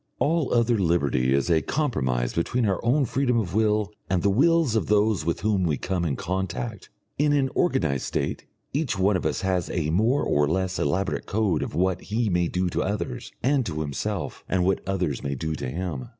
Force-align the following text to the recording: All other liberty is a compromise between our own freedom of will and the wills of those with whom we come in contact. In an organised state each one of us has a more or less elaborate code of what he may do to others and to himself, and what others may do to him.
All 0.17 0.51
other 0.51 0.79
liberty 0.79 1.31
is 1.31 1.47
a 1.51 1.61
compromise 1.61 2.33
between 2.33 2.65
our 2.65 2.83
own 2.83 3.05
freedom 3.05 3.37
of 3.37 3.53
will 3.53 3.91
and 4.09 4.23
the 4.23 4.31
wills 4.31 4.75
of 4.75 4.87
those 4.87 5.23
with 5.25 5.41
whom 5.41 5.63
we 5.63 5.77
come 5.77 6.05
in 6.05 6.15
contact. 6.15 6.89
In 7.19 7.33
an 7.33 7.51
organised 7.55 8.07
state 8.07 8.47
each 8.73 8.97
one 8.97 9.15
of 9.15 9.27
us 9.27 9.41
has 9.41 9.69
a 9.69 9.91
more 9.91 10.23
or 10.23 10.47
less 10.47 10.79
elaborate 10.79 11.27
code 11.27 11.61
of 11.61 11.75
what 11.75 12.01
he 12.01 12.29
may 12.29 12.47
do 12.47 12.67
to 12.71 12.81
others 12.81 13.31
and 13.43 13.63
to 13.67 13.81
himself, 13.81 14.43
and 14.49 14.65
what 14.65 14.81
others 14.89 15.21
may 15.21 15.35
do 15.35 15.53
to 15.53 15.69
him. 15.69 16.09